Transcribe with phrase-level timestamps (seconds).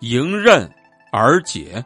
[0.00, 0.70] 迎刃
[1.10, 1.84] 而解。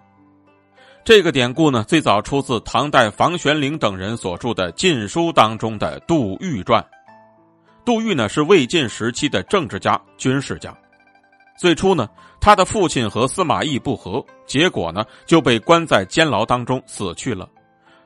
[1.05, 6.83] 这个典故呢，最早出自唐代房玄龄等人所著的《晋书》当中的《杜预传》。
[7.85, 10.77] 杜预呢是魏晋时期的政治家、军事家。
[11.59, 12.09] 最初呢，
[12.41, 17.49] 他的父亲和司马懿不和，结果呢就被关在监牢当中死去了，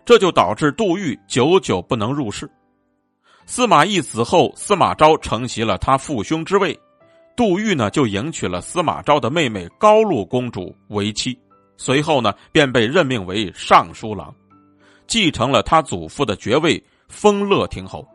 [0.05, 2.48] 这就导致杜预久久不能入仕。
[3.46, 6.79] 司马懿死后，司马昭承袭了他父兄之位，
[7.37, 11.36] 杜预呢就迎娶了司马昭的妹妹高陆公主为妻，
[11.77, 14.32] 随后呢便被任命为尚书郎，
[15.07, 18.07] 继承了他祖父的爵位，封乐亭侯。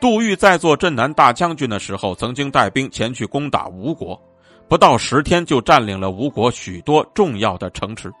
[0.00, 4.20] 杜预在做镇南大将军的时候，曾经带兵前去攻打吴国，
[4.68, 8.12] 不到十天就占领了吴国许多重要的城池。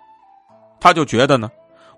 [0.80, 1.50] 他就觉得呢，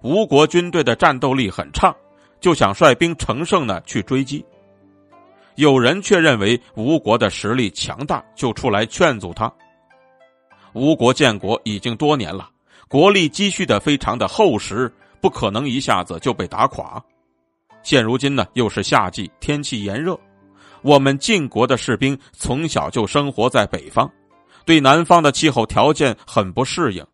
[0.02, 1.94] 吴国军队的战斗力很差，
[2.40, 4.44] 就想率兵乘胜呢去追击。
[5.56, 9.52] 有人却认为吴国的实力强大，就出来劝阻他。
[10.72, 12.50] 吴国建国已经多年了，
[12.88, 17.02] 国力积蓄的非常的厚实，不可能一下子就被打垮。
[17.84, 20.18] 现如今呢，又是夏季，天气炎热。
[20.82, 24.10] 我们晋国的士兵从小就生活在北方，
[24.64, 27.06] 对南方的气候条件很不适应，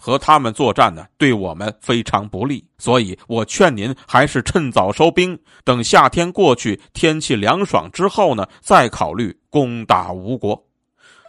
[0.00, 2.64] 和他们作战呢，对我们非常不利。
[2.78, 10.60] 所以我劝您还是趁早收兵，等夏天过去，天气凉爽之后呢，再考虑攻打吴国。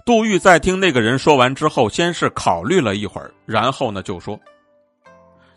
[0.05, 4.39] 杜预在听那个人说完之后，先是考虑了一会儿，然后呢就说：“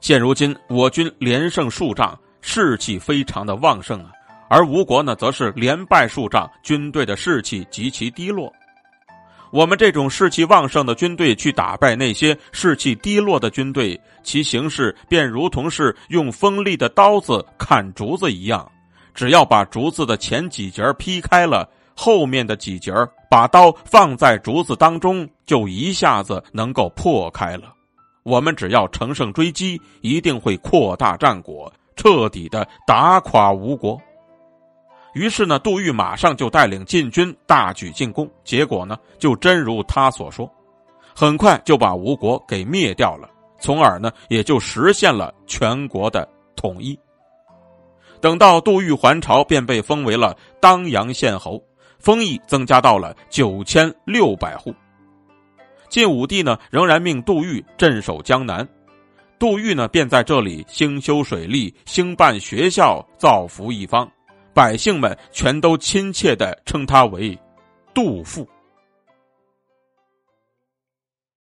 [0.03, 4.11] 现如今我军连胜数仗。”士气非常的旺盛啊，
[4.51, 8.53] 而吴国呢，则是连败数仗，军队的士气极其低落。
[9.55, 18.69] 我们这种士气旺盛的军队去打败那些士气低落的军队，其形势便如同是用锋利的刀子砍竹子一样，
[19.15, 22.93] 只要把竹子的前几节劈开了，后面的几节
[23.31, 27.73] 把刀放在竹子当中，就一下子能够破开了。
[28.25, 31.73] 我们只要乘胜追击，一定会扩大战果。
[31.95, 34.03] 彻底的打垮吴国。
[35.15, 38.29] 于是呢，杜预马上就带领晋军大举进攻。
[38.43, 40.51] 结果呢，就真如他所说，
[41.15, 43.29] 很快就把吴国给灭掉了，
[43.61, 46.99] 从而呢，也就实现了全国的统一。
[48.21, 51.63] 等到杜预还朝，便被封为了当阳县侯，
[51.99, 54.75] 封邑增加到了九千六百户。
[55.89, 58.67] 晋武帝呢，仍然命杜预镇守江南。
[59.39, 64.11] 杜预呢，便在这里兴修水利、兴办学校、造福一方，
[64.55, 67.37] 百姓们全都亲切地称他为
[67.93, 68.49] “杜父”。